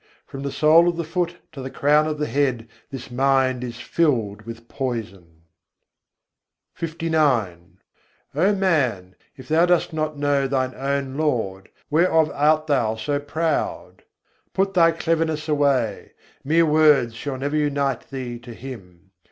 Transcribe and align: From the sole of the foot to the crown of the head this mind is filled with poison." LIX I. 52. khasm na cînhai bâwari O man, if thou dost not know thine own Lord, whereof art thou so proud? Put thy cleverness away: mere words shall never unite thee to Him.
From 0.25 0.41
the 0.41 0.51
sole 0.51 0.87
of 0.89 0.97
the 0.97 1.03
foot 1.03 1.37
to 1.51 1.61
the 1.61 1.69
crown 1.69 2.07
of 2.07 2.17
the 2.17 2.25
head 2.25 2.67
this 2.89 3.11
mind 3.11 3.63
is 3.63 3.79
filled 3.79 4.47
with 4.47 4.67
poison." 4.67 5.43
LIX 6.73 6.73
I. 6.73 6.73
52. 6.73 7.05
khasm 7.05 7.11
na 7.11 7.19
cînhai 7.19 7.51
bâwari 7.53 7.59
O 8.33 8.55
man, 8.55 9.15
if 9.37 9.47
thou 9.47 9.67
dost 9.67 9.93
not 9.93 10.17
know 10.17 10.47
thine 10.47 10.73
own 10.73 11.17
Lord, 11.17 11.69
whereof 11.91 12.31
art 12.31 12.65
thou 12.65 12.95
so 12.95 13.19
proud? 13.19 14.01
Put 14.55 14.73
thy 14.73 14.91
cleverness 14.91 15.47
away: 15.47 16.13
mere 16.43 16.65
words 16.65 17.13
shall 17.13 17.37
never 17.37 17.55
unite 17.55 18.09
thee 18.09 18.39
to 18.39 18.55
Him. 18.55 19.11